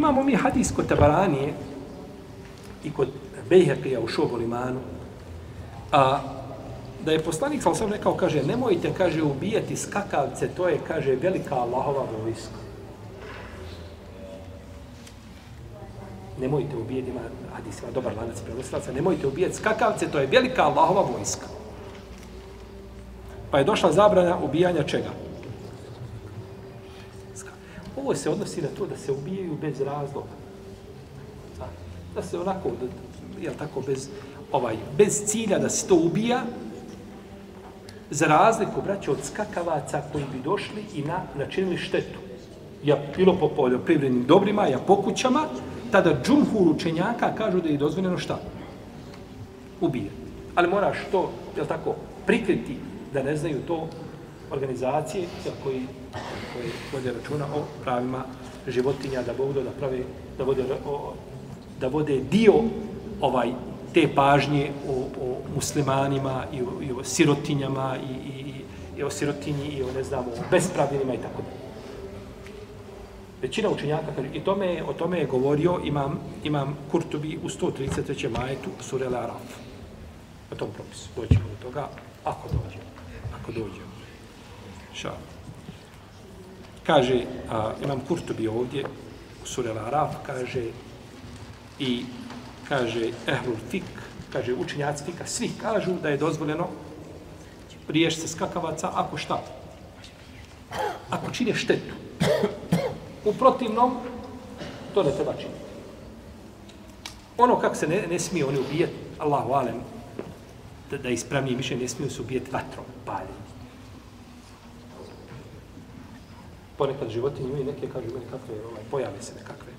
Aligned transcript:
Imamo 0.00 0.22
mi 0.22 0.34
hadis 0.34 0.72
kod 0.72 0.88
Tabaranije 0.88 1.52
i 2.84 2.90
kod 2.90 3.08
Bejherkija 3.48 4.00
u 4.00 4.08
Šobolimanu, 4.08 4.80
a 5.92 6.20
da 7.04 7.12
je 7.12 7.24
poslanik 7.24 7.62
sam 7.62 7.74
sam 7.74 7.92
rekao, 7.92 8.14
kaže, 8.14 8.42
nemojte, 8.42 8.92
kaže, 8.98 9.22
ubijati 9.22 9.76
skakavce, 9.76 10.48
to 10.56 10.68
je, 10.68 10.78
kaže, 10.88 11.16
velika 11.16 11.54
Allahova 11.54 12.06
vojska. 12.22 12.56
Nemojte 16.40 16.76
ubijati, 16.76 17.10
ima 17.10 17.20
hadis, 17.54 17.82
ima 17.82 17.90
dobar 17.92 18.16
lanac 18.16 18.40
prenosilaca, 18.40 18.92
nemojte 18.92 19.26
ubijati 19.26 19.54
skakavce, 19.54 20.10
to 20.10 20.18
je 20.18 20.26
velika 20.26 20.62
Allahova 20.62 21.02
vojska. 21.12 21.46
Pa 23.50 23.58
je 23.58 23.64
došla 23.64 23.92
zabrana 23.92 24.38
ubijanja 24.44 24.82
čega? 24.82 25.10
Ovo 27.96 28.14
se 28.14 28.30
odnosi 28.30 28.62
na 28.62 28.68
to 28.78 28.86
da 28.86 28.96
se 28.96 29.12
ubijaju 29.12 29.56
bez 29.60 29.80
razloga. 29.80 30.34
Znači, 31.56 31.72
da 32.14 32.22
se 32.22 32.38
onako, 32.38 32.70
jel 33.40 33.54
tako, 33.58 33.80
bez, 33.80 34.08
ovaj, 34.52 34.76
bez 34.98 35.24
cilja 35.26 35.58
da 35.58 35.68
se 35.68 35.88
to 35.88 35.94
ubija, 35.94 36.42
za 38.10 38.26
razliku, 38.26 38.82
braće, 38.82 39.10
od 39.10 39.18
skakavaca 39.22 40.02
koji 40.12 40.24
bi 40.32 40.42
došli 40.44 40.84
i 40.94 41.02
na, 41.02 41.22
načinili 41.38 41.76
štetu. 41.76 42.18
Ja, 42.84 42.98
bilo 43.16 43.36
po 43.40 43.48
poljoprivrednim 43.48 44.24
dobrima, 44.26 44.66
ja 44.66 44.78
po 44.78 44.96
kućama, 44.96 45.46
tada 45.90 46.16
džumhur 46.24 46.68
učenjaka 46.68 47.34
kažu 47.34 47.60
da 47.60 47.68
je 47.68 47.76
dozvoljeno 47.76 48.18
šta? 48.18 48.40
Ubije. 49.80 50.10
Ali 50.54 50.68
moraš 50.68 50.96
to, 51.12 51.30
jel 51.56 51.66
tako, 51.66 51.94
prikriti 52.26 52.76
da 53.12 53.22
ne 53.22 53.36
znaju 53.36 53.60
to 53.66 53.88
organizacije 54.50 55.26
jel, 55.44 55.54
koji, 55.62 55.82
koji 56.52 56.70
vode 56.92 57.12
računa 57.12 57.44
o 57.44 57.64
pravima 57.82 58.24
životinja, 58.68 59.22
da 59.22 59.32
budu 59.34 59.62
da 59.62 59.70
prave, 59.70 60.02
da 60.38 60.44
vode, 60.44 60.64
o, 60.86 61.14
da 61.80 61.88
vode 61.88 62.20
dio 62.30 62.54
ovaj 63.20 63.52
te 63.94 64.08
pažnje 64.14 64.70
o, 64.88 64.92
o 64.92 65.36
muslimanima 65.54 66.44
i 66.52 66.62
o, 66.62 66.82
i 66.82 66.92
o 66.92 67.04
sirotinjama 67.04 67.96
i, 68.10 68.28
i, 68.28 68.54
i 68.98 69.02
o 69.02 69.10
sirotinji 69.10 69.68
i 69.68 69.82
o 69.82 69.92
ne 69.92 70.02
znam 70.02 70.24
o 70.24 70.44
bespravljenima 70.50 71.14
i 71.14 71.18
tako 71.18 71.42
dalje. 71.42 71.60
Većina 73.42 73.70
učenjaka 73.70 74.06
kaže, 74.16 74.28
i 74.34 74.40
tome, 74.40 74.82
o 74.88 74.92
tome 74.92 75.18
je 75.18 75.26
govorio 75.26 75.80
imam, 75.84 76.18
imam 76.44 76.76
Kurtubi 76.90 77.38
u 77.42 77.48
133. 77.48 78.38
majetu 78.38 78.70
Surele 78.80 79.18
Araf. 79.18 79.56
O 80.52 80.54
tom 80.54 80.68
propisu. 80.74 81.08
Doćemo 81.16 81.44
do 81.48 81.68
toga, 81.68 81.88
ako 82.24 82.48
dođemo. 82.48 82.90
Ako 83.40 83.52
dođemo. 83.52 83.99
Ša. 84.94 85.12
Kaže, 86.86 87.24
a, 87.50 87.72
imam 87.84 88.00
Kurtobi 88.08 88.48
ovdje 88.48 88.84
u 89.42 89.46
Surel 89.46 89.78
Araf, 89.78 90.14
kaže 90.26 90.64
i 91.78 92.04
kaže 92.68 93.10
Ehlul 93.26 93.56
Fik, 93.70 93.84
kaže 94.32 94.54
učenjaci 94.54 95.04
Fika, 95.04 95.26
svi 95.26 95.50
kažu 95.60 95.92
da 96.02 96.08
je 96.08 96.16
dozvoljeno 96.16 96.68
priješ 97.90 98.16
se 98.16 98.28
skakavaca 98.28 98.90
ako 98.94 99.16
šta? 99.16 99.42
Ako 101.10 101.30
čine 101.30 101.54
štetu. 101.54 101.94
U 103.24 103.32
protivnom, 103.34 103.96
to 104.94 105.02
ne 105.02 105.10
treba 105.10 105.32
činiti. 105.32 105.66
Ono 107.38 107.58
kako 107.58 107.74
se 107.74 107.88
ne, 107.88 108.06
ne 108.10 108.18
smije 108.18 108.46
oni 108.46 108.58
ubijeti, 108.58 108.94
Allahu 109.18 109.52
alem, 109.52 109.82
da, 110.90 110.98
da 110.98 111.08
ispravnije 111.08 111.56
više 111.56 111.76
ne 111.76 111.88
smiju 111.88 112.10
se 112.10 112.22
ubijeti 112.22 112.50
vatrom, 112.50 112.86
paljenjem. 113.04 113.42
Ponekad 116.80 117.10
životinje 117.10 117.48
imaju 117.48 117.64
neke, 117.64 117.88
kažu 117.92 118.06
meni 118.06 118.24
kakve, 118.30 118.54
ovaj, 118.70 118.82
pojave 118.90 119.22
se 119.22 119.34
nekakve 119.34 119.72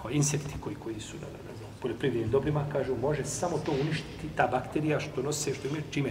ovaj, 0.00 0.14
insekti 0.14 0.54
koji, 0.60 0.76
koji 0.76 1.00
su 1.00 1.16
na, 1.16 1.26
na, 1.26 1.52
na 1.60 1.66
poljoprivrednim 1.82 2.30
dobrima, 2.30 2.64
kažu, 2.72 2.96
može 2.96 3.24
samo 3.24 3.58
to 3.58 3.72
uništiti, 3.72 4.32
ta 4.36 4.46
bakterija 4.46 5.00
što 5.00 5.22
nose, 5.22 5.54
što 5.54 5.68
imaju, 5.68 5.82
čime? 5.90 6.10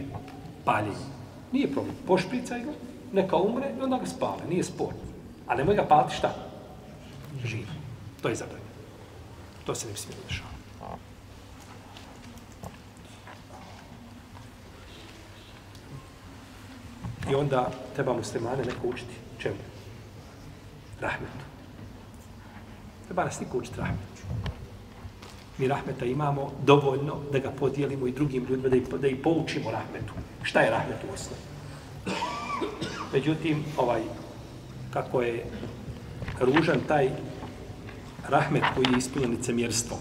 Paljenje. 0.65 1.07
Nije 1.51 1.71
problem. 1.71 1.95
Pošpricaj 2.07 2.63
ga, 2.63 2.71
neka 3.13 3.35
umre 3.35 3.73
i 3.79 3.81
onda 3.81 3.97
ga 3.97 4.05
spale. 4.05 4.47
Nije 4.49 4.63
spor. 4.63 4.93
A 5.47 5.55
nemoj 5.55 5.75
ga 5.75 5.83
paliti 5.83 6.15
šta? 6.15 6.31
Živ. 7.43 7.67
To 8.21 8.29
je 8.29 8.35
zabranjeno. 8.35 8.71
To 9.65 9.75
se 9.75 9.87
ne 9.87 9.93
bi 9.93 9.99
smijelo 9.99 10.23
dešava. 10.29 10.51
I 17.31 17.35
onda 17.35 17.71
treba 17.95 18.13
muslimane 18.13 18.63
neko 18.65 18.87
učiti. 18.87 19.15
Čemu? 19.39 19.80
Rahmetu. 21.01 21.45
Treba 23.05 23.23
nas 23.23 23.39
niko 23.39 23.57
učiti 23.57 23.77
rahmetu. 23.77 24.21
Mi 25.57 25.67
rahmeta 25.67 26.05
imamo 26.05 26.51
dovoljno 26.65 27.17
da 27.31 27.39
ga 27.39 27.51
podijelimo 27.51 28.07
i 28.07 28.11
drugim 28.11 28.45
ljudima, 28.49 28.69
da 28.69 28.75
ih, 28.75 28.83
da 29.01 29.07
ih 29.07 29.17
poučimo 29.23 29.71
rahmetu. 29.71 30.13
Šta 30.43 30.61
je 30.61 30.71
rahmet 30.71 30.97
u 31.09 31.13
osnovi? 31.13 31.41
Međutim, 33.13 33.63
ovaj, 33.77 34.01
kako 34.93 35.21
je 35.21 35.45
ružan 36.39 36.79
taj 36.87 37.09
rahmet 38.29 38.63
koji 38.75 38.85
je 38.91 38.97
ispunjen 38.97 39.31
licemjerstvom. 39.31 39.99